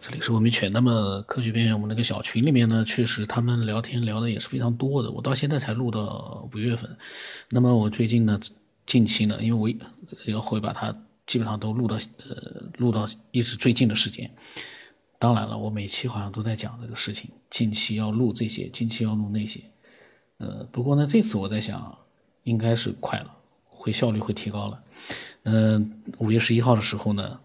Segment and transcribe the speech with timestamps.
[0.00, 0.70] 这里是文明犬。
[0.70, 5.10] 那么科学边缘，我们那个小群里面呢，确实他们聊天聊的也是非常多的。
[5.10, 6.96] 我到现在才录到五月份，
[7.50, 8.38] 那么我最近呢，
[8.86, 9.76] 近期呢，因为
[10.24, 11.96] 我要会把它基本上都录到
[12.28, 14.30] 呃录到一直最近的时间。
[15.18, 19.60] 当然了，我每期好像都在讲这个事情，近期要录这些，近期要录那些。
[20.36, 21.98] 呃，不过呢，这次我在想，
[22.44, 23.34] 应该是快了，
[23.64, 24.80] 会效率会提高了。
[25.42, 27.40] 嗯，五月十一号的时候呢。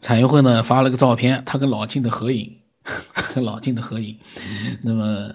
[0.00, 2.58] 产业会呢发了个照片，他跟老金的合影，
[3.34, 4.18] 跟 老金的合影。
[4.82, 5.34] 那么，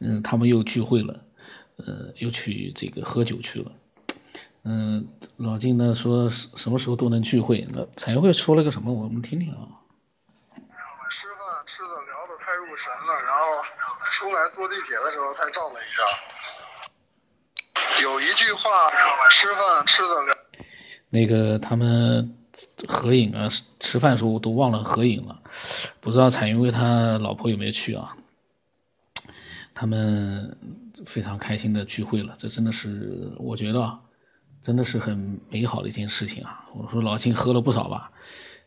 [0.00, 1.20] 嗯，他们又聚会了，
[1.76, 3.70] 呃，又去这个喝酒去了。
[4.64, 7.66] 嗯，老金呢说什么时候都能聚会。
[7.70, 8.90] 那产业会说了个什么？
[8.92, 9.68] 我们听听啊。
[11.10, 13.38] 吃饭吃的聊的太入神了，然后
[14.06, 16.06] 出来坐地铁的时候才照了一张。
[18.02, 18.88] 有一句话，
[19.30, 20.34] 吃饭吃的聊。
[21.10, 22.34] 那个他们。
[22.86, 23.48] 合影啊，
[23.78, 25.40] 吃饭的时候我都忘了合影了，
[26.00, 28.16] 不知道彩云为他老婆有没有去啊？
[29.74, 30.56] 他们
[31.06, 33.98] 非常开心的聚会了，这真的是我觉得
[34.60, 36.64] 真的是很美好的一件事情啊！
[36.74, 38.10] 我说老金喝了不少吧？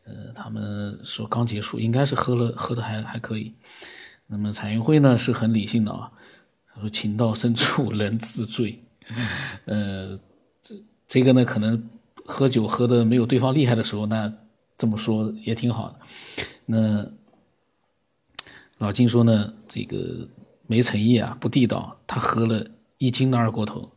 [0.06, 3.54] 呃，他们说刚结束，应该是喝了喝的还还可以。
[4.28, 6.10] 那么彩云会呢是很理性的啊，
[6.74, 8.82] 他说情到深处 人自醉，
[9.66, 10.18] 呃，
[10.64, 10.76] 这
[11.08, 11.90] 这个呢可能。
[12.32, 14.34] 喝酒喝的没有对方厉害的时候，那
[14.78, 16.00] 这么说也挺好的。
[16.66, 17.06] 那
[18.78, 20.28] 老金说呢，这个
[20.66, 21.98] 没诚意啊，不地道。
[22.08, 22.66] 他喝了
[22.98, 23.92] 一斤的二锅头，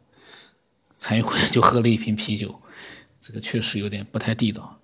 [0.99, 2.55] 才一会就喝了一瓶啤酒，
[3.21, 4.79] 这个确实有点不太地道。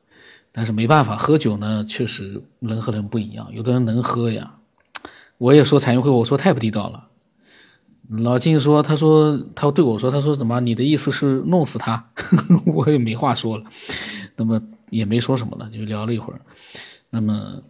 [0.52, 4.58] 但是没办法，喝酒呢，确实人和人不一样，有的人能喝呀。
[5.38, 7.09] 我也说残运会，我说太不地道了。
[8.10, 10.60] 老金说：“他说，他对我说，他说怎么？
[10.60, 12.10] 你的意思是弄死他？
[12.66, 13.70] 我也没话说了。
[14.34, 16.40] 那么也没说什么了，就聊了一会儿。
[17.10, 17.62] 那么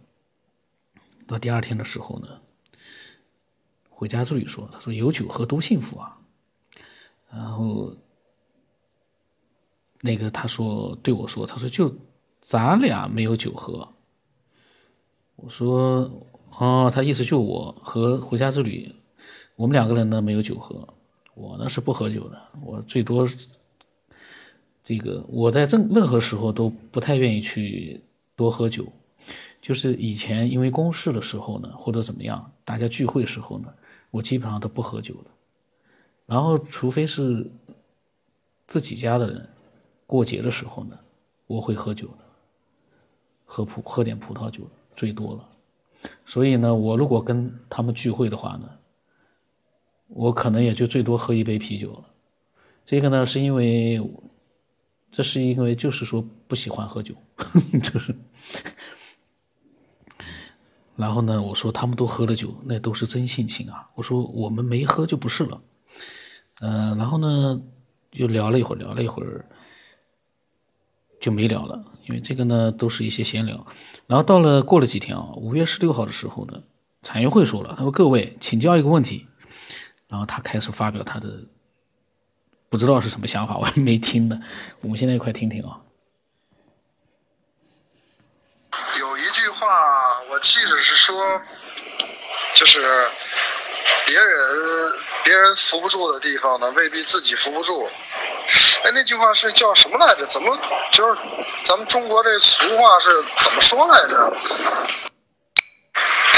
[1.27, 2.27] 到第二天的时候呢，
[3.87, 6.17] 回家之旅说，他说有酒喝多幸福啊。
[7.31, 7.95] 然后
[10.01, 11.93] 那个他说对我说，他说就
[12.41, 13.87] 咱俩没有酒喝。
[15.35, 16.11] 我说
[16.57, 18.91] 哦，他意思就我和回家之旅。”
[19.61, 20.87] 我们两个人呢没有酒喝，
[21.35, 23.29] 我呢是不喝酒的，我最多
[24.83, 28.01] 这个我在任任何时候都不太愿意去
[28.35, 28.91] 多喝酒，
[29.61, 33.71] 就是以前因为公事的时候呢，或者怎么样，大家聚会时候呢，
[34.09, 35.29] 我基本上都不喝酒的，
[36.25, 37.47] 然后除非是
[38.65, 39.47] 自己家的人
[40.07, 40.97] 过节的时候呢，
[41.45, 42.23] 我会喝酒的，
[43.45, 44.63] 喝葡喝点葡萄酒
[44.95, 45.47] 最多了，
[46.25, 48.67] 所以呢，我如果跟他们聚会的话呢。
[50.21, 52.03] 我可能也就最多喝一杯啤酒了，
[52.85, 53.99] 这个呢是因为，
[55.11, 57.15] 这是因为就是说不喜欢喝酒，
[57.81, 58.15] 就是，
[60.95, 63.89] 然后呢，我说他们都喝了酒，那都是真性情啊。
[63.95, 65.59] 我说我们没喝就不是了，
[66.59, 67.59] 嗯，然后呢
[68.11, 69.43] 就聊了一会儿，聊了一会儿
[71.19, 73.65] 就没聊了，因为这个呢都是一些闲聊。
[74.05, 76.61] 然后到了过了几天啊，五月十六号的时候呢，
[77.01, 79.25] 产业会说了，他说各位请教一个问题。
[80.11, 81.29] 然后他开始发表他的
[82.69, 84.37] 不知道是什么想法， 我还没听呢。
[84.81, 85.79] 我们现在一块听听啊。
[88.99, 91.41] 有一句话我记着是说，
[92.55, 92.81] 就是
[94.05, 94.27] 别人
[95.23, 97.87] 别人扶不住的地方呢，未必自己扶不住。
[98.83, 100.25] 哎，那句话是叫什么来着？
[100.25, 100.57] 怎么
[100.91, 101.19] 就是
[101.63, 103.13] 咱们中国这俗话是
[103.43, 104.37] 怎么说来着？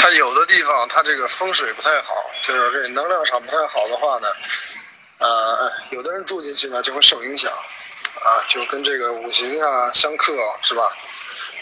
[0.04, 4.28] 它有的地方它这个风水不太好，就是这能量场不太好的话呢，
[5.16, 10.94] 呃，有的人住进去呢就会受影响，啊，就跟这个五行啊相克，是吧？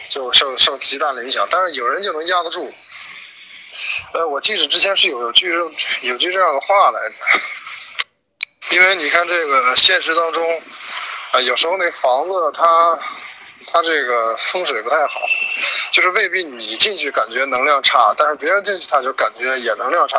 [0.09, 1.47] 就受受极大的影响。
[1.53, 2.75] 但是有人就能压得住。
[4.15, 5.53] 呃，我记得之前是有句
[6.01, 7.15] 有句这样的话来着，
[8.75, 10.63] 因为你看这个现实当中，
[11.31, 12.99] 啊，有时候那房子它。
[13.67, 15.21] 它这个风水不太好，
[15.91, 20.19] 就是未必你进去感觉能量差，但是别人进去他就感觉也能量差。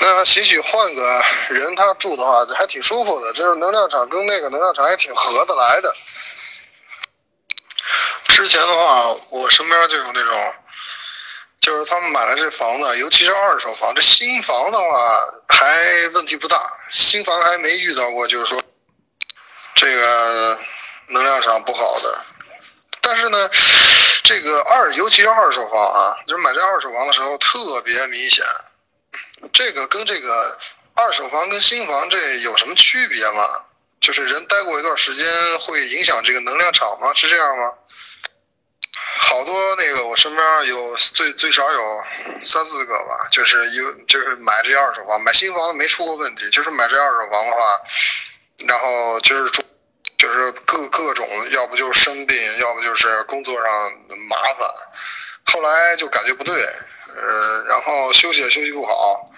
[0.00, 5.94] 那兴许换个人他住的话，还挺舒服的，就是能量场跟那个能量场还挺合得来的。
[8.28, 10.54] 之前的话，我身边就有那种，
[11.60, 15.18] 就是他们买了这房子，尤其是二手房，这新房的话
[15.48, 18.62] 还问题不大，新房还没遇到过，就是说
[19.74, 20.58] 这个。
[21.08, 22.24] 能量场不好的，
[23.00, 23.50] 但是呢，
[24.22, 28.44] 这个二，尤其是二手房啊，就是买这二手房的时候特别明显。
[29.52, 30.58] 这个跟这个
[30.94, 33.46] 二手房跟新房这有什么区别吗？
[34.00, 35.26] 就是人待过一段时间
[35.60, 37.12] 会影响这个能量场吗？
[37.14, 37.72] 是这样吗？
[39.16, 42.04] 好多那个我身边有最最少有
[42.44, 47.58] 三四个吧，就是有就是买这二手房，买新房没出过问题，就是买这二手房的话，
[48.66, 49.63] 然后就是住
[50.24, 53.70] 就是各各种，要不就是生病，要不就是工作上
[54.26, 54.66] 麻烦，
[55.44, 56.54] 后来就感觉不对，
[57.14, 59.30] 呃，然后休息也休息不好，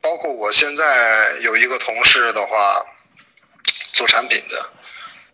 [0.00, 2.84] 包括我现在有一个同事的话，
[3.92, 4.68] 做产品的，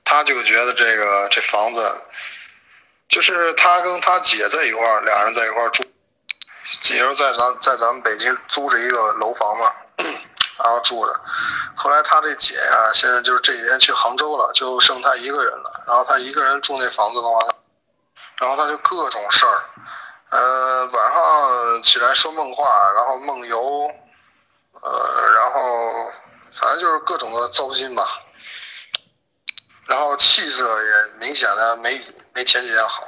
[0.04, 1.80] 他就觉得这个这房子。
[3.08, 5.82] 就是他跟他姐在一块儿，俩人在一块儿住，
[6.82, 9.70] 姐是在咱在咱们北京租着一个楼房嘛，
[10.62, 11.20] 然后住着。
[11.74, 15.82] 后来他这姐呀，现在就是这几天去杭州了，就剩他一个人了。
[15.86, 17.40] 然后他一个人住那房子的话，
[18.36, 19.64] 然后他就各种事儿，
[20.30, 22.64] 呃，晚上起来说梦话，
[22.94, 23.90] 然后梦游，
[24.82, 26.12] 呃，然后
[26.52, 28.06] 反正就是各种的糟心吧。
[29.86, 32.00] 然后气色也明显的没
[32.32, 33.02] 没前几天好，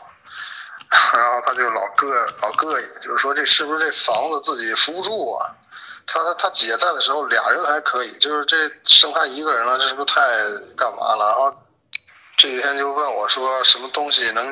[1.17, 2.11] 然后他就老膈
[2.43, 5.55] 老膈应，就是说这是不是这房子自己扶不住啊？
[6.07, 10.21] 他他他姐在的时候俩人还可以，就是这剩他一个人了，这是不是太
[10.77, 11.27] 干嘛了？
[11.27, 11.57] 然后
[12.37, 14.45] 这几天就问我说什么东西能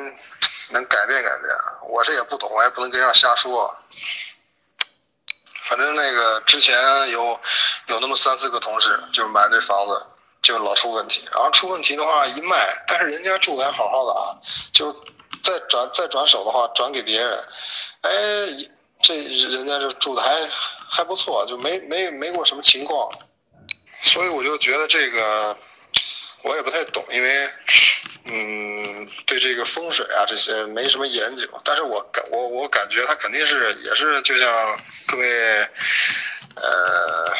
[0.69, 1.55] 能改变改变？
[1.87, 3.75] 我这也不懂，我也不能跟人瞎说。
[5.69, 7.39] 反正那个之前有
[7.87, 10.07] 有那么三四个同事就买这房子。
[10.41, 14.35] 就老出问题，然后出问题的话一卖，但是人家住的还好好的啊，
[14.73, 14.91] 就
[15.41, 17.47] 再转再转手的话转给别人，
[18.01, 18.11] 哎，
[19.01, 20.29] 这人家就住的还
[20.95, 23.09] 还不错，就没没没过什么情况，
[24.03, 25.57] 所以我就觉得这个
[26.43, 27.49] 我也不太懂，因为
[28.25, 35.67] 嗯对这个风水啊这些没什么研究，但是我感我我感觉他肯定是也是就像各位。
[36.55, 37.33] 呃，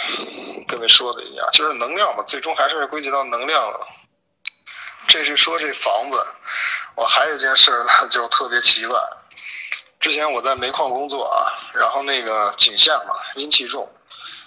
[0.67, 3.87] 各位说的一样，就是能量嘛，最终还是归结到能量了。
[5.07, 6.25] 这是说这房子，
[6.95, 8.99] 我还有一件事呢，就特别奇怪。
[10.03, 13.89] 之前我在煤矿工作啊，然后那个井下嘛，阴气重。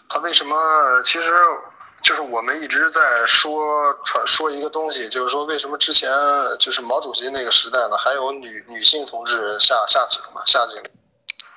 [0.06, 0.55] 他为什么？
[1.03, 1.32] 其实
[2.03, 6.11] 就是我们一直在说传说一个东西，就是说为什么之前
[6.61, 10.82] 就是毛主席那个时代呢，还有女女性同志下下井嘛，下井。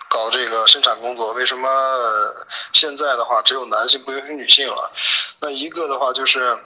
[0.10, 1.70] 搞这个生产工作，为什么
[2.72, 4.90] 现在的话只有男性不允许女性了？
[5.42, 6.58] 那一个的话就是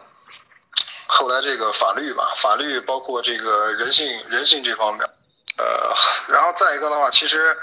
[1.07, 5.09] 后来这个法律吧，法律包括这个人性人性这方面，
[5.63, 5.95] 呃，
[6.27, 7.57] 然后再一个的话，其实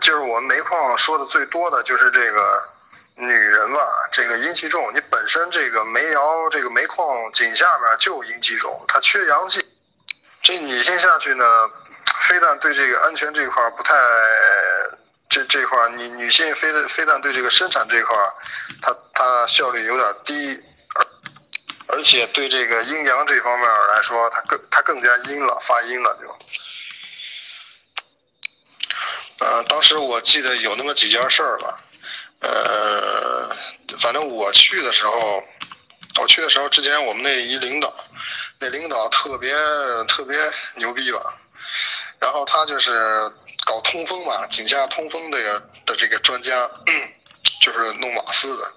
[0.00, 2.68] 就是我们煤矿说的最多的就是这个
[3.16, 9.62] 女人吧，这个阴气重，你本身这个煤窑这个煤矿井下面就阴气重，它缺阳气，
[10.42, 11.44] 这女性下去呢？
[12.22, 13.94] 非但对这个安全这块不太，
[15.28, 18.16] 这这块女女性非的非但对这个生产这块，
[18.80, 20.62] 它它效率有点低，
[21.88, 26.36] 而且对这个阴阳这方面来说，它更它更加阴了，发阴了就。
[29.42, 31.78] 呃，当时我记得有那么几件事儿吧，
[32.40, 33.56] 呃，
[33.98, 35.42] 反正我去的时候，
[36.20, 37.92] 我去的时候之前我们那一领导，
[38.60, 39.52] 那领导特别
[40.06, 40.38] 特别
[40.76, 41.20] 牛逼吧。
[42.20, 42.92] 然后他就是
[43.66, 45.38] 搞通风嘛，井下通风的
[45.84, 46.70] 的这个专家，
[47.60, 48.72] 就是弄瓦斯的。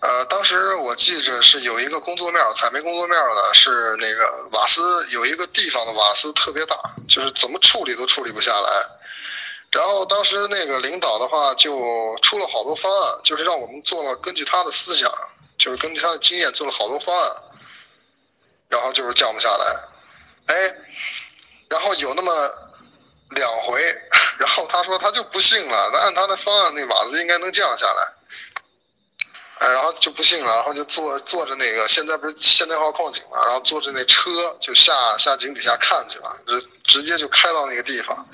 [0.00, 6.76] 呃，当时我记着是有一个工作面，采煤工作面的是那个瓦斯，有一个地方的瓦斯特别大，
[7.08, 8.95] 就是怎么处理都处理不下来。
[9.70, 15.12] 然后当时那个领导的话就出了好多方案，就是让我们做了根据他的思想，
[15.58, 17.36] 就是根据他的经验做了好多方案，
[18.68, 19.76] 然后就是降不下来。
[20.46, 20.74] 哎。
[21.68, 22.48] 然后有那么
[23.30, 23.82] 两回，
[24.38, 28.12] 然后他说他就不信了，那按他的方案，那瓦子应该能降下来。
[29.58, 38.24] 哎，然后就不信了，然后就坐坐着那个，现在不是现代化矿井嘛，然后坐着那车就下下井底下看去了，直直接就开到那个地方，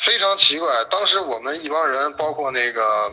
[0.00, 0.68] 非常奇怪。
[0.90, 3.12] 当时我们一帮人，包括那个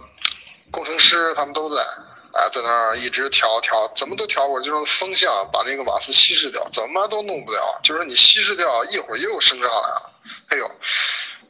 [0.71, 1.85] 工程师，他们都在。
[2.33, 7.79] 啊，在那儿一直调调，怎么都调过，就是风向把那个瓦斯稀释掉，怎么都弄不了。
[7.81, 10.11] 就是你稀释掉一会儿又升上来了。
[10.49, 10.71] 哎呦，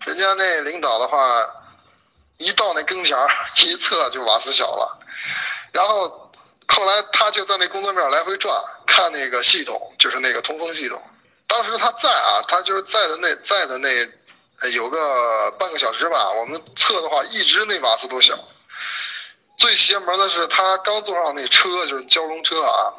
[0.06, 1.18] 人家那领导的话，
[2.38, 3.28] 一到那跟前儿
[3.66, 4.98] 一测就瓦斯小了。
[5.74, 6.32] 然后
[6.68, 11.02] 后来他就在那工作面来回转，看那个系统，就是那个通风系统。
[11.48, 13.90] 当时他在啊，他就是在的那在的那
[14.74, 18.38] 有个半个小时吧，我们测的话一直那瓦斯都小。
[19.58, 22.94] 最邪门的是，他刚坐上那车，就是交通车啊，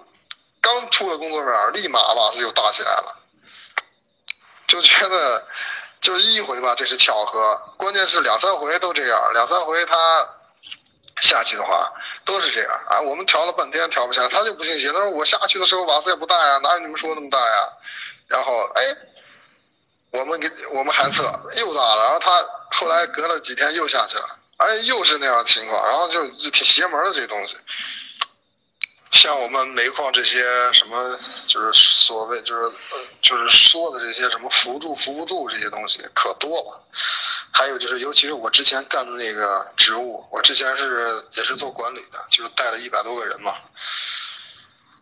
[0.60, 3.16] 刚出了工作面，立马瓦斯就大起来了。
[4.66, 5.46] 就觉得，
[6.00, 9.96] 就一回吧，这是巧合，关键是两三回都这样，两三回他
[11.20, 11.92] 下去的话
[12.24, 13.00] 都是这样啊。
[13.00, 17.68] 我们调了半天调不下来，他就不信邪，他说我下去的时候瓦斯也不大呀，哪有你们说那么大呀？
[18.28, 18.96] 然后哎，
[20.10, 21.22] 我们给我们还测
[21.56, 27.56] 又大了，然后他后来隔了几天又下去了，哎，又是那样情况，然后就就挺邪门的这东西。
[29.10, 30.38] 像我们煤矿这些
[30.72, 32.76] 什么，就是所谓就是
[33.22, 36.84] 就是说的这些什么扶住扶不住这些东西可多了。
[37.50, 43.54] 还有就是，尤其是我之前干的那个职务，我之前是也是做管理的，就是带了一百多个人嘛。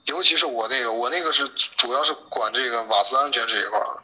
[0.04, 1.46] 尤其是我那个，我那个是
[1.76, 4.02] 主要是管这个瓦斯安全这一块儿。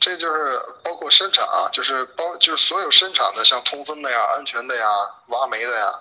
[0.00, 4.86] 这就是包括生产啊，就是包就是所有生产的，像通风的呀、安全的呀、
[5.28, 6.00] 挖煤的呀，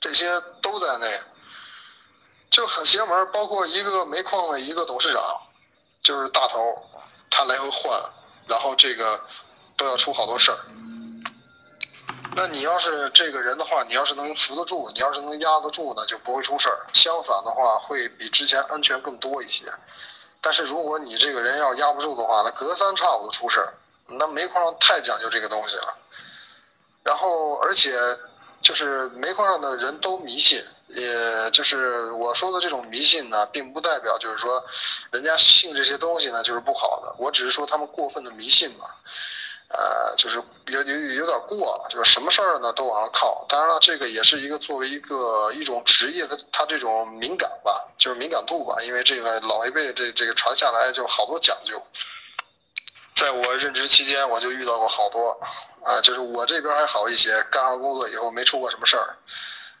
[0.00, 1.20] 这些都在内。
[2.50, 5.40] 就很邪门，包括一个煤矿的一个董事长，
[6.04, 6.60] 就是大头，
[7.28, 8.00] 他来回换，
[8.46, 9.18] 然后这个
[9.76, 10.58] 都要出好多事儿。
[12.36, 16.86] 那你要是这个人的话，你要是能扶得住，你要是能压得住呢，就不会出事儿。
[16.92, 19.64] 相反的话，会比之前安全更多一些。
[20.44, 23.72] 但是如果你这个人要压不住的话，那隔三差五的出事儿。
[24.06, 25.96] 那煤矿太讲究这个东西了。
[27.02, 27.92] 然后，而且
[28.60, 34.62] 就是煤矿上的人都迷信，也就是我说的这种迷信呢，并不代表就是说
[35.10, 37.14] 人家信这些东西呢就是不好的。
[37.18, 38.84] 我只是说他们过分的迷信嘛。
[39.76, 43.44] 呃，就是有有有点过了，就是什么事儿呢都往上靠。
[43.48, 48.80] 当然了，这个也是一个作为一个一种职业的他这种敏感吧，就是敏感度吧。
[48.82, 51.82] 因为这个老一辈这这个传下来就好多讲究。
[53.16, 55.30] 在我任职期间，我就遇到过好多
[55.82, 59.16] 啊，就是我这边还好一些，干上工作以后没出过什么事儿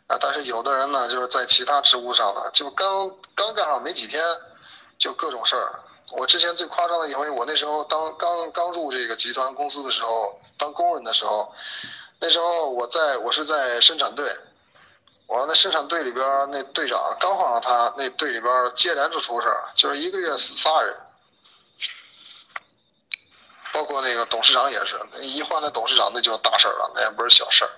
[0.08, 0.18] 啊。
[0.20, 4.22] 但是有的人呢，就是在其他职务上呢，就刚刚干上没几天，
[4.98, 5.80] 就各种事儿。
[6.16, 11.52] 我之前最夸张的一回，我那时候当刚刚入这个集团公司的时候，当工人的时候，
[12.20, 14.24] 那时候我在我是在生产队，
[15.26, 20.96] 我那生产队里边那队长刚换上他，那队里边接连就出事儿，就是一个月死仨人，
[23.72, 27.70] 包括那个董事长也是，一换那董事长那就是大事了，那也不是小事儿，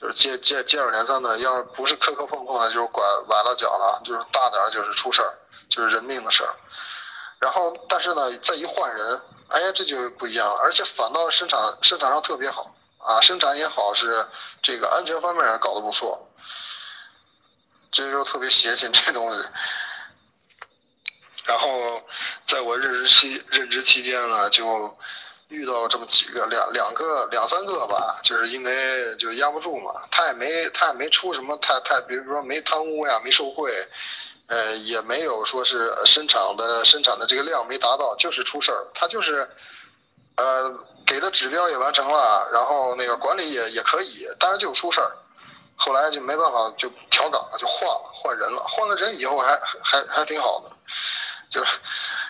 [0.00, 5.34] 就是接接接二连三的，要不是磕磕碰碰的，就是拐崴了脚了，就是大点儿就是出事儿，
[5.68, 6.54] 就是人命的事儿。
[7.44, 14.26] 然后，但是呢，再一换人，哎呀，这就不一样了，而且反倒生产生产上特别好啊，生产也好，是
[14.62, 16.26] 这个安全方面也搞得不错。
[17.92, 19.38] 这时候特别邪性这东西。
[21.44, 22.02] 然后，
[22.46, 24.96] 在我任职期任职期间呢，就
[25.48, 33.70] 遇到这么几个两两个两三个吧，就是因为就压不住嘛，他也没他也没出什么太太，比如说没贪污呀，没受贿。
[34.46, 38.86] 呃，也没有说是生产的生产的这个量没达到，就是出事儿。
[38.94, 39.48] 他就是，
[40.36, 40.70] 呃，
[41.06, 45.10] 给的指标也完成了，然后那个管理也也可以，但是就出事儿。
[45.76, 48.62] 后来就没办法，就调岗了，就换了，换人了。
[48.68, 50.70] 换了人以后还还还挺好的，
[51.50, 51.72] 就是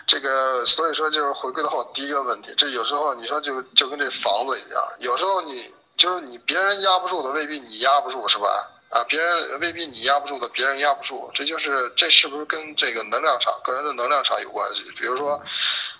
[0.07, 8.67] 这个，所以说就是回归到我第一个问题，这有时候你说就就跟这房子一样，有时候你就是你别人压不住的，未必你压不住，是吧？
[8.89, 14.83] 啊，别人未必你压不住的，别人压不住，这就是这是不是跟这个能量场、个人的能量场有关系？
[14.91, 15.37] 比如说，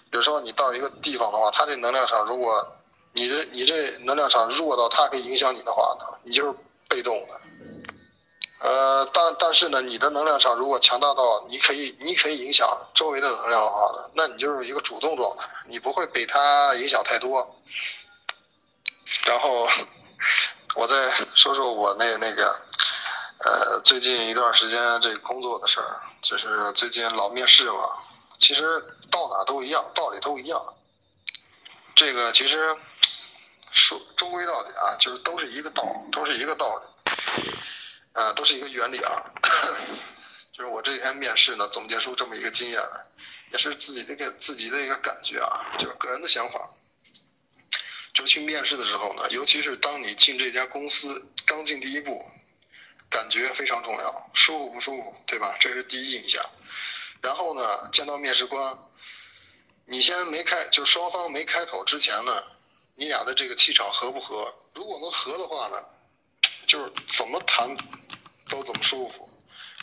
[0.09, 2.65] 比如说你到一个地方的话，他这能量场，如果
[3.11, 7.41] 你的你这能量场弱到他可以影响你的话呢，你就是被动的。
[8.59, 17.55] 呃，但但是呢，你的能量场如果强大到你可以你可以影响周围的能量的话呢，那你就是一个主动状态，你不会被他影响太多。
[19.25, 19.67] 然后
[20.75, 22.55] 我再说说我那那个。
[23.37, 27.89] 呃，最近一段时间这个工作的事儿，就是最近老面试嘛。
[28.39, 30.73] 其实到哪都一样，道理都一样。
[31.95, 32.75] 这个其实
[33.71, 37.51] 说终归到底啊，就是都是一个道，都是一个道理，
[38.13, 39.23] 呃，都是一个原理啊。
[40.51, 43.05] 就是我这几天面试呢，总结出这么一个经验来，
[43.51, 46.69] 也是自己的个自己的一个感觉啊，就是个人的想法。
[48.13, 52.25] 就去面试的时候呢，尤其是当你进这家公司刚进第一步。
[53.09, 55.55] 感觉非常重要，舒服不舒服，对吧？
[55.59, 56.43] 这是第一印象。
[57.21, 58.77] 然后呢，见到面试官，
[59.85, 62.43] 你先没开，就是双方没开口之前呢，
[62.95, 64.53] 你俩的这个气场合不合？
[64.73, 65.77] 如果能合的话呢，
[66.67, 67.75] 就是怎么谈
[68.49, 69.27] 都怎么舒服；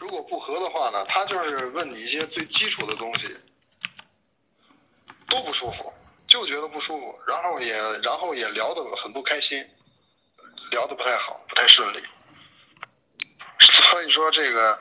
[0.00, 3.36] 如果不合的话呢，他就是问你一些最基础的东西，
[5.28, 5.92] 都不舒服，
[6.28, 9.64] 就觉得不舒服，然后也然后也聊得很不开心，
[10.70, 12.02] 聊得不太好，不太顺利。
[13.70, 14.80] 所以说这个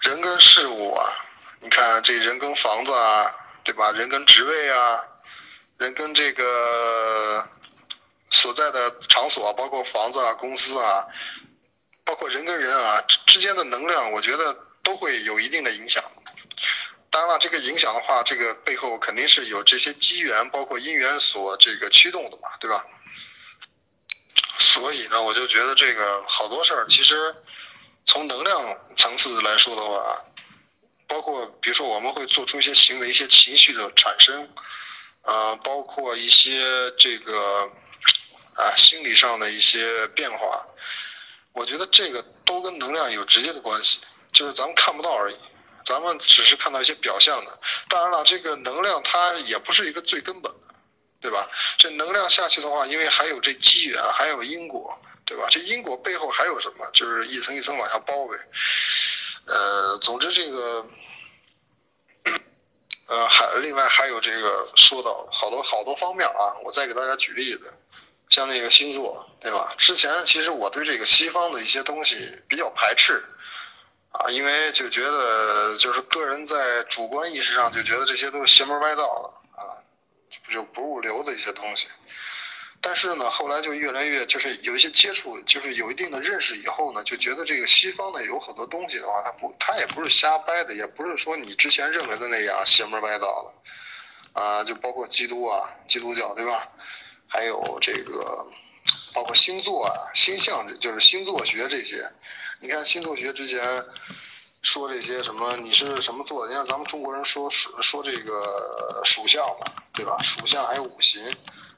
[0.00, 1.12] 人跟事物啊，
[1.60, 3.30] 你看这人跟房子啊，
[3.62, 3.90] 对吧？
[3.92, 5.04] 人跟职位啊，
[5.78, 7.48] 人跟这个
[8.30, 11.06] 所在的场所，包括房子啊、公司啊，
[12.04, 16.02] 包括人跟人啊之之间的能量，我觉得都会有一定的影响。
[17.10, 22.84] 当然了，这个影响的话，这个背后肯定是有这些机缘，包括因缘所这个驱动的嘛，对吧？
[24.58, 27.34] 所以呢，我就觉得这个好多事儿，其实
[28.04, 30.20] 从能量层次来说的话，
[31.06, 34.48] 包括比如说我们会做出一些行为、一些情绪的产生，
[35.22, 36.62] 呃，包括一些
[36.98, 37.70] 这个
[38.54, 40.64] 啊心理上的一些变化，
[41.52, 43.98] 我觉得这个都跟能量有直接的关系，
[44.32, 45.36] 就是咱们看不到而已。
[45.84, 50.50] 咱们只是看到一些表象的，当然了，这个能量它也不是一个最根本，
[51.24, 51.48] 对吧？
[51.78, 55.46] 这能量下去的话，因为还有这机缘，还有因果，对吧？
[55.48, 56.86] 这因果背后还有什么？
[56.92, 58.34] 就是一层一层往下包呗。
[59.46, 60.86] 呃，总之这个，
[63.08, 67.72] 呃，还另外还有这个说到好多好多方面啊，我再给大家举例子，
[68.28, 69.74] 像那个星座，对吧？
[69.78, 73.24] 之前其实我对这个西方的一些东西比较排斥。
[74.12, 79.43] 啊，因为就觉得就是个人在主观意识上就觉得这些都是邪门歪道的，
[80.48, 81.86] 就不入流的一些东西。
[82.80, 93.54] 但是呢，后来就越来越就是有一些接触，就是有一定的认识以后呢，就觉得这个西方呢有很多东西的话，它不，它也不是瞎掰的，也不是说你之前认为的那样邪门歪道
[94.34, 96.68] 的啊，就包括基督啊，基督教对吧？
[97.26, 98.46] 还有这个
[99.14, 102.06] 包括星座啊、星象，就是星座学这些。
[102.60, 103.60] 你看星座学之前
[104.64, 106.48] 说这些什么，你是什么座？
[106.48, 110.16] 你像咱们中国人说说说这个属相嘛，对吧？
[110.22, 111.22] 属相还有五行，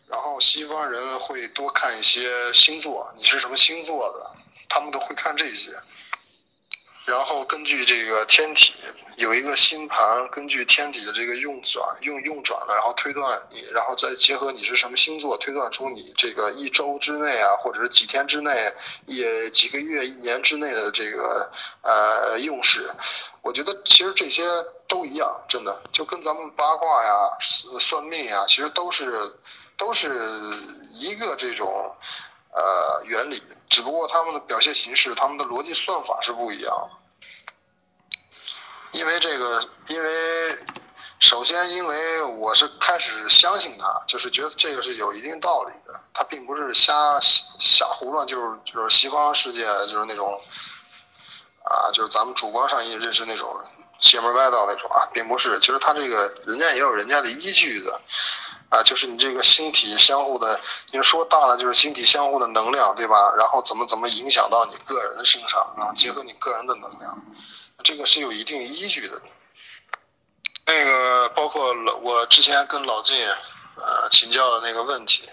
[0.06, 4.30] 然后西方人会多看一些星座，你是什么星座的，
[4.68, 5.72] 他们都会看这些。
[7.06, 8.74] 然后根据这个天体
[9.16, 18.50] 有一个星盘，根据天体的这个运转、用运转了，然后推断你，然后再结合你是什么星座，推断出你这个一周之内啊，或者是几天之内、
[19.06, 21.50] 也几个月、一年之内的这个
[21.82, 22.90] 呃用时。
[23.40, 24.42] 我觉得其实这些
[24.88, 27.10] 都一样，真的就跟咱们八卦呀、
[27.80, 29.08] 算命呀，其实都是
[29.76, 30.08] 都是
[30.92, 31.94] 一个这种
[32.56, 33.40] 呃原理。
[33.68, 36.90] 只不过他们的表现形式、他们的逻辑算法是不一样。
[38.92, 40.58] 因为这个，因为
[41.18, 50.40] 首先，因为我是开始相信他，就是觉得这个是有一定道理的，他并不是瞎瞎胡乱，就是就是西方世界就是那种
[51.64, 53.60] 啊，就是咱们主观上也认识那种
[54.00, 55.58] 邪门歪道那种啊，并不是。
[55.58, 58.00] 其实他这个人家也有人家的依据的。
[58.68, 63.32] 啊，就是你这个星体相互的，你说大了就是星体相互的能量，对吧？
[63.38, 67.16] 然后怎么怎么影响到你个人的身上，然后结合你个人的能量，
[67.84, 69.22] 这个是有一定依据的。
[70.66, 73.16] 那个包括老我之前跟老晋
[73.76, 75.28] 呃请教的那个问题，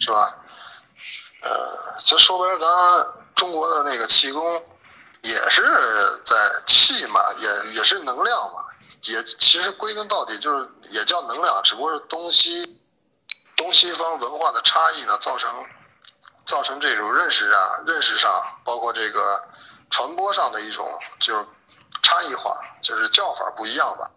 [0.00, 0.34] 是吧？
[1.42, 2.66] 呃，就说白了，咱
[3.36, 4.42] 中国的那个气功
[5.20, 5.62] 也是
[6.24, 6.34] 在
[6.66, 8.63] 气嘛，也也是能量嘛。
[9.02, 12.80] 也其实归根到底就是也叫能量，只不过是东西
[13.56, 15.50] 东西方文化的差异呢，造成
[16.46, 18.30] 造成这种认识上认识上，
[18.64, 19.48] 包括这个
[19.90, 20.86] 传播上的一种
[21.20, 21.46] 就是
[22.02, 24.10] 差异化，就是叫法不一样吧。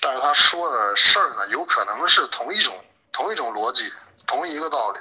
[0.00, 2.74] 但是他说的事儿呢，有可能是同一种
[3.12, 3.92] 同一种逻辑，
[4.26, 5.00] 同一个道理，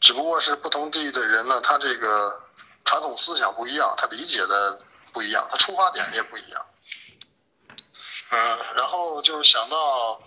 [0.00, 2.42] 只不过是不同地域的人呢，他这个
[2.84, 4.80] 传统思想不一样，他理解的
[5.12, 6.66] 不一样，他出发点也不一样。
[8.32, 10.20] 嗯，然后就是想到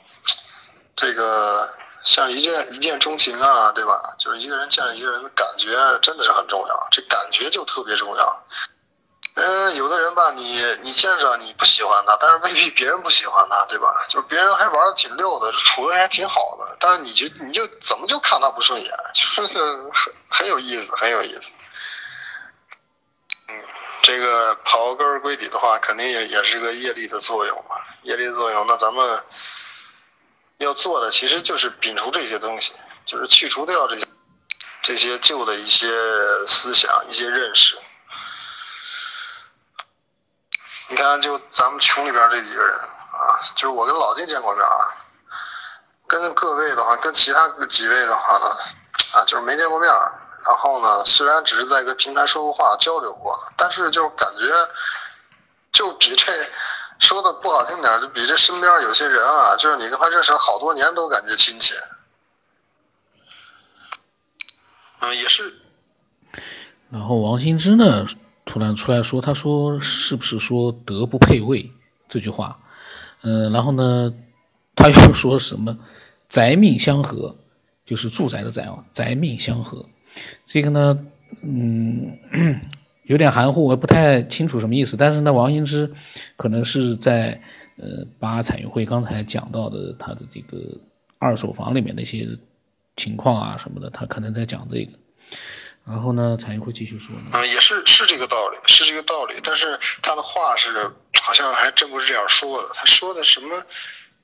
[0.96, 1.68] 这个
[2.04, 4.16] 像一见一见钟情啊，对吧？
[4.20, 5.68] 就是一个人见了一个人的感觉
[6.04, 8.46] 真的是很重要，这感觉就特别重要。
[9.38, 14.06] 嗯，有的人吧，你你见着你不喜欢他，但是未必别人不喜欢他，对吧？
[14.08, 19.92] 就是别人还玩的挺溜的，处的还挺好的，但是你就你就怎么就看他不顺眼， 就是很
[20.30, 21.52] 很有意思，很有意思。
[23.50, 23.62] 嗯，
[24.04, 27.76] 这个刨根儿归底的话，肯定也也是个业力的作用嘛。
[28.06, 29.24] 业力作用，那咱们
[30.60, 32.74] 要做的其实就是摒除这些东西，
[33.06, 34.08] 就是去除掉这些
[34.82, 35.88] 这些旧的一些
[36.48, 37.78] 思想、一些认识。
[40.88, 44.96] 你看，就咱们群里边这几个人啊，就是我跟老金见过面啊，
[46.08, 48.46] 跟各位的话，跟其他几位的话呢，
[49.14, 49.90] 啊，就是没见过面。
[49.90, 54.70] 然后呢，虽然只是在一个平台说过话、交流过，但是就感觉
[55.72, 56.50] 就比这。
[57.00, 61.76] 说的不好听点，就比这身边有些人啊，就是你跟他认识好多年，都感觉亲切。
[65.00, 65.54] 嗯，也是。
[66.90, 68.08] 然后王新之呢，
[68.46, 71.70] 突然出来说：“他说是不是说德不配位
[72.08, 72.58] 这句话？”
[73.22, 74.14] 嗯，然后呢，
[74.76, 75.78] 他又说什么
[76.30, 77.36] “宅命相合”，
[77.86, 79.86] 就是住宅的宅啊，“宅命相合”。
[80.46, 81.06] 这个呢，
[81.42, 82.62] 嗯。
[83.06, 84.96] 有点含糊，我不太清楚什么意思。
[84.98, 85.92] 但是呢，王羲之
[86.36, 87.40] 可能是在
[87.78, 90.58] 呃，把彩云会刚才讲到的他的这个
[91.20, 92.28] 二手房里面的一些
[92.96, 94.92] 情况啊什么的，他可能在讲这个。
[95.86, 97.24] 然后呢，彩云会继续说呢。
[97.32, 99.36] 啊，也是是这个道理，是这个道理。
[99.44, 100.70] 但是他的话是
[101.22, 102.70] 好像还真不是这样说的。
[102.74, 103.64] 他说的什么？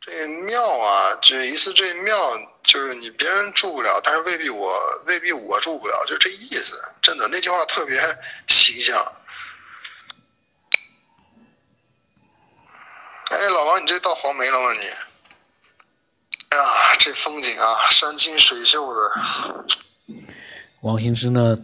[0.02, 2.18] 这庙啊，这一次这庙
[2.64, 4.74] 就是你别人住不了，但是未必我
[5.06, 6.82] 未必我住不了，就这意思。
[7.02, 8.02] 真的那句话特别
[8.48, 8.98] 形象。
[13.30, 14.74] 哎，老王，你这到黄梅了吗？
[14.74, 14.80] 你？
[16.50, 19.66] 哎呀，这风景啊，山清水秀的。
[20.82, 21.58] 王兴之呢，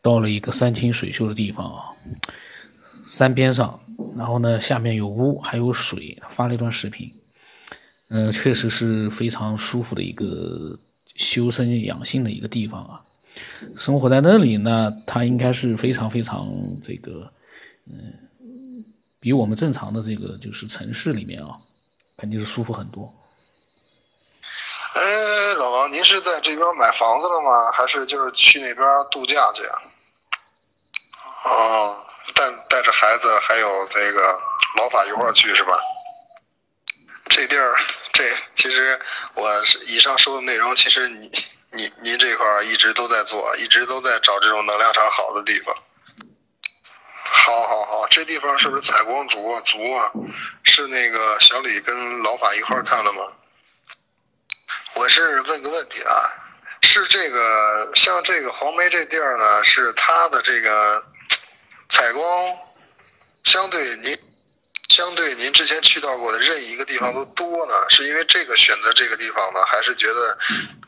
[0.00, 1.90] 到了一个山清水秀的地方啊，
[3.04, 3.82] 山边上，
[4.16, 7.12] 然后呢，下面有屋，还有水，发了一段视频，
[8.10, 10.76] 嗯，确实是非常舒服的一个
[11.14, 13.00] 修身养性的一个地方啊。
[13.76, 16.48] 生活在那里呢，他应该是非常非常
[16.82, 17.32] 这个，
[17.86, 18.84] 嗯，
[19.20, 21.56] 比我们正常的这个就是城市里面啊，
[22.16, 23.14] 肯定是舒服很多。
[24.94, 27.70] 哎，老王，您是在这边买房子了吗？
[27.72, 29.78] 还是就是去那边度假去啊？
[31.44, 31.96] 哦，
[32.34, 34.20] 带带着孩子还有这个
[34.76, 35.78] 老法一块去是吧？
[37.30, 37.76] 这地儿，
[38.12, 38.24] 这
[38.56, 39.00] 其实
[39.34, 39.48] 我
[39.86, 41.30] 以上说的内容，其实你
[41.70, 45.74] 你您这块儿一直都在做，一直都在找这种能量场好的地方。
[47.22, 49.60] 好，好，好，这地方是不是采光足啊？
[49.64, 50.10] 足啊？
[50.64, 53.22] 是那个小李跟老法一块儿看的吗？
[54.94, 56.12] 我是问个问题啊，
[56.82, 61.04] 是这个像这个黄梅这地儿呢，是它的这个
[61.88, 62.58] 采光
[63.44, 64.18] 相对您
[64.90, 67.74] 相对您之前去到过的任意一个地方都多呢？
[67.88, 70.36] 是因为这个选择这个地方呢，还是觉得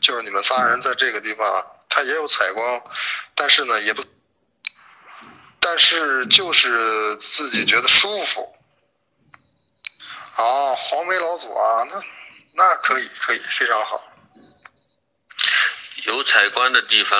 [0.01, 2.83] 就是你们仨人在这个地方，它也有采光，
[3.33, 4.03] 但是呢也不，
[5.59, 8.53] 但是就是自己觉得舒服。
[10.35, 12.03] 哦，黄梅老祖啊，那。
[12.55, 13.99] 那可以，可以，非常好。
[16.03, 17.19] 有采光的地方，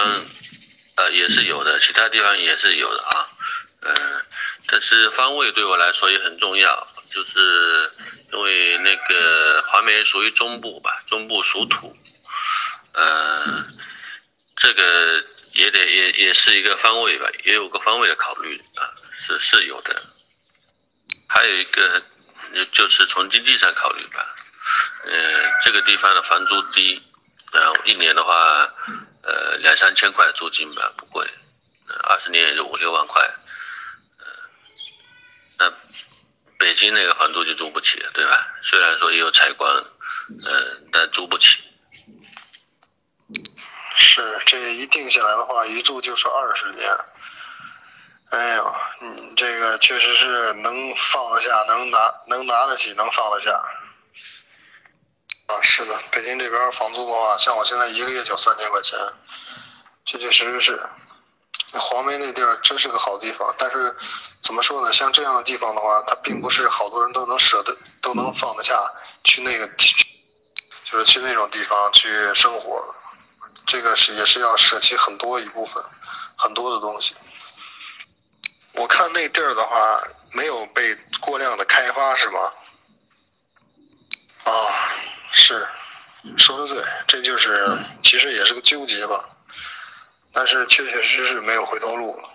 [0.97, 3.27] 呃，也是有的，其他地方也是有的啊。
[3.81, 4.25] 嗯，
[4.73, 7.91] 但是方位对我来说也很重要，就是
[8.31, 11.95] 因为那个华梅属于中部吧，中部属土，
[12.93, 13.67] 嗯，
[14.55, 20.03] 这个也得也也是一个方位吧，也有个方位的考虑啊，是是有的。
[21.29, 22.01] 还有一个，
[22.71, 24.35] 就是从经济上考虑吧。
[25.05, 26.99] 呃，这个地方的房租低，
[27.51, 28.33] 然后一年的话，
[29.21, 31.29] 呃，两三千块租金吧，不贵，
[32.09, 33.21] 二十年也就五六万块，
[34.19, 34.25] 呃，
[35.57, 35.73] 那
[36.73, 38.47] 北京那个房租就租不起，对吧？
[38.63, 39.71] 虽然说也有采光，
[40.43, 41.59] 嗯，但租不起。
[43.95, 46.89] 是，这个一定下来的话，一住就是二十年。
[48.31, 53.51] 哎呦，你这个确实是能放得下，能拿，能拿得起，能放得下。
[55.45, 58.97] 啊，是的，北京这边房租的话，像我现在一个月交三千块钱，
[60.05, 60.89] 确确实实是。
[61.79, 63.95] 黄梅那地儿真是个好地方，但是
[64.41, 64.91] 怎么说呢？
[64.93, 68.73] 像这样的地方的话，它并不是好多人都能舍得、都能放得下
[69.23, 69.67] 去那个，
[70.89, 72.95] 就是去那种地方去生活。
[73.65, 75.83] 这个是也是要舍弃很多一部分
[76.35, 77.15] 很多的东西。
[78.73, 82.39] 我看那地儿的话，没有被过量的开发，是吗？
[84.43, 84.51] 啊。
[85.35, 85.67] 是，
[86.37, 89.32] 说的对，这就是其实也是个纠结吧，
[90.33, 92.29] 但是确确实实没有回头路了。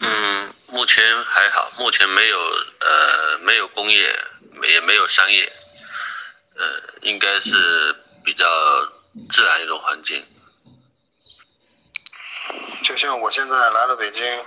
[0.00, 4.18] 嗯，目前还好，目前没有呃没有工业，
[4.68, 5.50] 也没有商业，
[6.56, 8.44] 呃，应该是比较
[9.30, 10.26] 自然一种环境。
[12.82, 14.44] 就像我现在来了北京，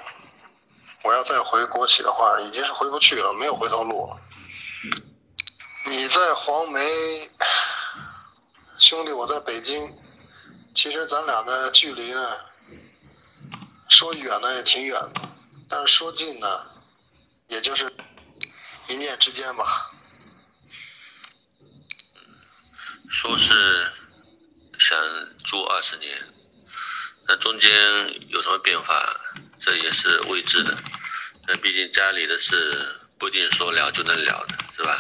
[1.04, 4.18] 我要再回国企的话，已经是回不去了，没有回头路了。
[5.86, 7.32] 你在黄梅，
[8.78, 9.98] 兄弟，我在北京。
[10.78, 12.38] 其实咱俩的距离呢，
[13.90, 15.22] 说远呢也挺远的，
[15.68, 16.48] 但是说近呢，
[17.48, 17.92] 也就是
[18.88, 19.92] 一念之间吧。
[23.10, 23.92] 说是
[24.80, 24.96] 想
[25.44, 26.28] 住二十年，
[27.28, 27.72] 那中间
[28.30, 29.04] 有什么变化，
[29.60, 30.78] 这也是未知的。
[31.48, 34.96] 那毕竟家里的事不一定说了就能了的，是吧？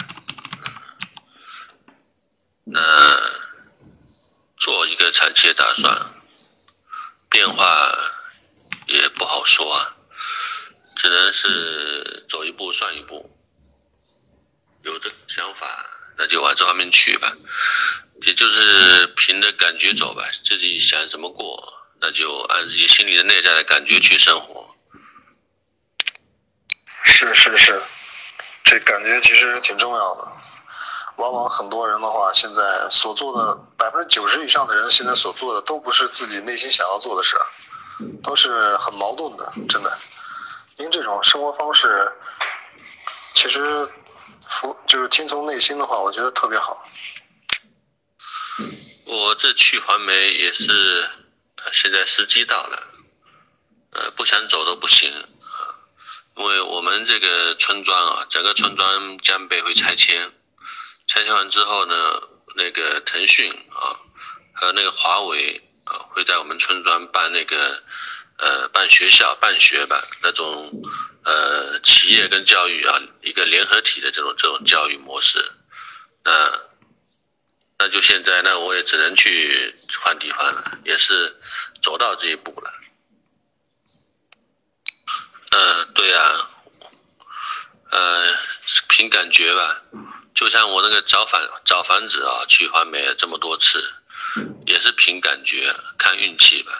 [2.63, 2.81] 那
[5.17, 6.13] 长期打算，
[7.27, 7.91] 变化
[8.85, 9.95] 也不好说啊，
[10.95, 13.27] 只能是走一步算一步。
[14.83, 15.65] 有这想法，
[16.19, 17.33] 那就往这方面去吧，
[18.27, 21.63] 也就是凭着感觉走吧，自己想怎么过，
[21.99, 24.75] 那就按自己心里的内在的感觉去生活。
[27.03, 27.81] 是是是，
[28.63, 30.31] 这感觉其实挺重要的。
[31.17, 37.45] 往往很多人的话，现在所做的百分之九十以上的人，现在所做的都不是自己内心想要做的事儿，
[38.23, 39.97] 都是很矛盾的，真的。
[40.77, 42.11] 您这种生活方式，
[43.33, 43.91] 其实
[44.47, 46.85] 服就是听从内心的话，我觉得特别好。
[49.05, 51.09] 我这去环梅也是，
[51.73, 52.79] 现在时机到了，
[53.93, 55.57] 呃，不想走都不行啊，
[56.35, 60.31] 因为我们这个村庄啊，整个村庄将被会拆迁。
[61.07, 62.21] 拆迁完之后呢，
[62.55, 63.95] 那个腾讯啊
[64.53, 67.81] 和那个华为啊会在我们村庄办那个
[68.37, 70.69] 呃办学校办学吧那种
[71.23, 75.53] 呃企业跟教育啊一个联合体的这种这种教育模式，
[76.23, 76.31] 那
[77.79, 81.39] 那就现在那我也只能去换地方了，也是
[81.81, 82.71] 走到这一步了。
[85.51, 86.49] 嗯，对啊，
[87.91, 88.35] 呃，
[88.89, 89.81] 凭感觉吧。
[90.37, 93.91] 就像我那个找房找房子啊，去环美这么多次，
[94.67, 96.73] 也是凭感觉看运气吧。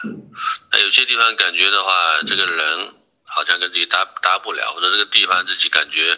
[0.70, 2.94] 那有些地方感觉的话，这个人
[3.24, 6.16] 好像跟自己搭搭不了，或者这个地方自己感觉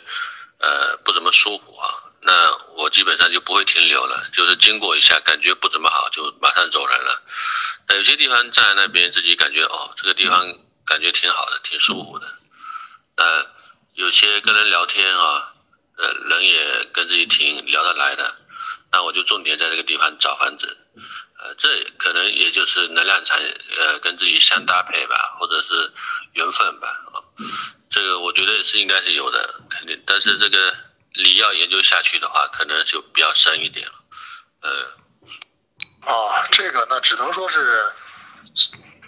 [0.59, 2.31] 呃不怎么舒服啊，那
[2.77, 7.23] 我基本上就不会停留了，就是经过一下感觉不怎么好，就马上走人了。
[7.89, 10.47] 那有些地方在那边自己感觉哦，这个地方
[10.85, 12.27] 感觉挺好的，挺舒服的。
[13.17, 13.47] 那
[13.95, 15.55] 有些跟人聊天啊。
[16.03, 18.37] 呃，人也跟自己挺聊得来的，
[18.93, 20.77] 那我就重点在这个地方找房子，
[21.39, 25.93] 呃，这可能也就是能量场，呃，跟自己相搭配吧，或者是
[26.33, 27.21] 缘分吧，啊，
[27.91, 30.75] 这个我觉得是应该是有的，肯定，但是这个
[31.15, 33.95] 你要研究下去的话，可能就比较深一点了，
[34.63, 34.71] 呃，
[36.07, 37.85] 哦，这个那只能说是，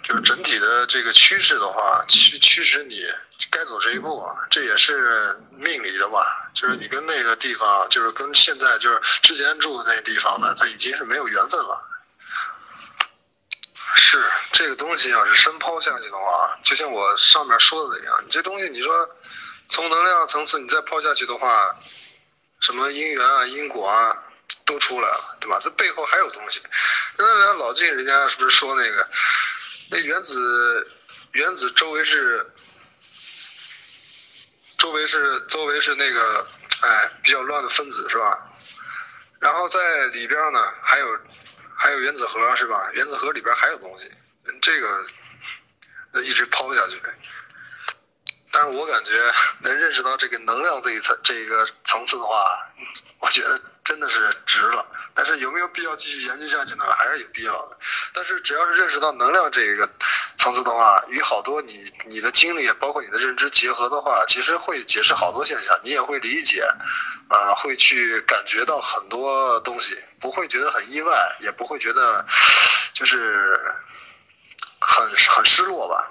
[0.03, 3.01] 就是整体的这个趋势的话，驱驱使你
[3.49, 6.51] 该走这一步啊，这也是命里的吧。
[6.53, 11.81] 就是你跟那个地方，就是跟现在就是之前住的那地方呢，它已经是没有缘分了。
[13.95, 19.09] 是这个东西要是深抛下去的话，就像我上面说的一样，你这东西你说
[19.69, 21.75] 从能量层次你再抛下去的话，
[22.59, 24.15] 什么因缘啊、因果啊
[24.65, 25.59] 都出来了，对吧？
[25.61, 26.61] 这背后还有东西。
[27.17, 29.07] 那老晋人家是不是说那个
[29.89, 30.91] 那原子
[31.33, 32.49] 原子周围是？
[34.75, 36.47] 周围是周围是那个，
[36.81, 38.37] 哎，比较乱的分子是吧？
[39.39, 41.19] 然后在里边呢，还有
[41.77, 42.89] 还有原子核是吧？
[42.91, 44.11] 原子核里边还有东西，
[44.61, 47.01] 这个一直抛下去。
[48.51, 49.11] 但是我感觉
[49.61, 52.59] 能认识到这个能量这一层这一个层次的话，
[53.19, 53.61] 我觉得。
[53.83, 56.85] 真的是值了，但是有没有必要继续研究下去呢？
[56.97, 57.77] 还是有必要的。
[58.13, 59.89] 但是只要是认识到能量这个
[60.37, 66.65] 层次的话，与好多你你的经历，包括你的认知结合的话，其实会解释好多现象，你也会理解，
[67.27, 72.25] 啊，会去感觉到很多东西，不会觉得很意外，也不会觉得
[72.93, 73.59] 就是
[74.79, 76.09] 很很失落吧。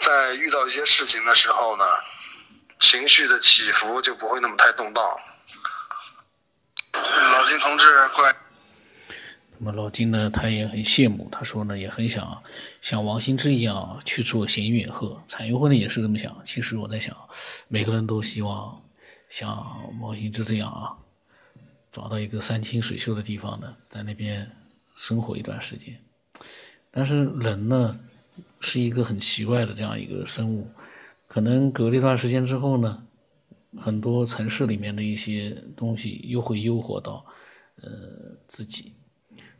[0.00, 1.84] 在遇到一些事情的时候呢。
[2.80, 5.04] 情绪的起伏就不会那么太动荡。
[6.92, 8.34] 老金同志，过来。
[9.58, 12.42] 那么老金呢，他也很羡慕，他说呢，也很想
[12.80, 15.20] 像王兴之一样去做闲云野鹤。
[15.26, 16.40] 彩云会呢也是这么想。
[16.44, 17.16] 其实我在想，
[17.66, 18.80] 每个人都希望
[19.28, 20.94] 像王兴之这样啊，
[21.90, 24.48] 找到一个山清水秀的地方呢，在那边
[24.94, 26.00] 生活一段时间。
[26.92, 27.98] 但是人呢，
[28.60, 30.70] 是一个很奇怪的这样一个生物。
[31.28, 33.06] 可能隔了一段时间之后呢，
[33.76, 37.24] 很多城市里面的一些东西又会诱惑到，
[37.82, 37.90] 呃，
[38.48, 38.94] 自己。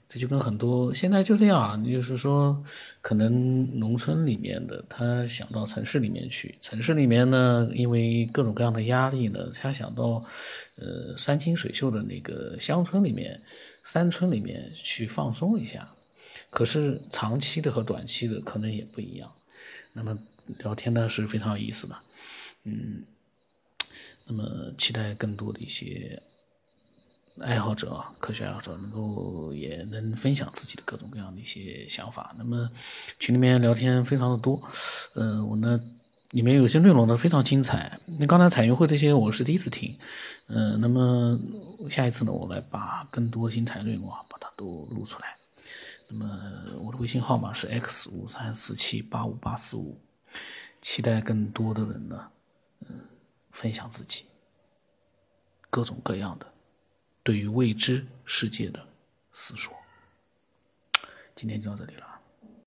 [0.09, 2.64] 这就跟很多现在就这样啊，就是说，
[3.02, 10.24] 可能农村里面的他想到城市里面去，城市里面呢，因为各种各样的压力呢，他想到，
[10.76, 13.38] 呃，山清水秀的那个乡村里面、
[13.85, 15.87] 山村里面去放松一下。
[16.48, 19.31] 可是长期的和短期的可能也不一样。
[19.92, 20.18] 那么。
[20.61, 21.96] 聊天呢是非常有意思的，
[22.64, 23.04] 嗯，
[24.26, 26.20] 那么期待更多的一些
[27.40, 32.34] 爱好者啊，科学爱好者能够也能分享自己的各种各样的一些想法。
[32.37, 32.68] 那么
[33.20, 34.61] 群里面聊天非常的多，
[35.14, 35.78] 呃，我呢
[36.30, 38.00] 里面有些内容呢非常精彩。
[38.18, 39.96] 那刚才彩云会这些我是第一次听，
[40.48, 41.38] 嗯，那么
[41.88, 45.37] 下一次呢我来把更多精彩内容啊把它都录出来。
[46.08, 46.26] 那么
[46.80, 50.00] 我的微信号码是 x 五三四七八五八四五。
[50.81, 52.31] 期待更多的人呢，
[52.81, 53.09] 嗯，
[53.51, 54.24] 分享自己
[55.70, 56.53] 各种各样的
[57.22, 58.87] 对于未知世界的
[59.33, 59.77] 思索。
[61.35, 62.08] 今天就到这里了。